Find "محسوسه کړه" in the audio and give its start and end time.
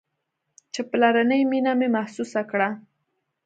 1.95-2.69